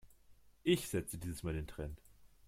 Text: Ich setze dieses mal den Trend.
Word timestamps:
Ich 0.63 0.87
setze 0.89 1.19
dieses 1.19 1.43
mal 1.43 1.53
den 1.53 1.67
Trend. 1.67 2.01